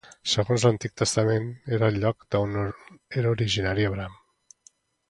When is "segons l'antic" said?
0.29-0.95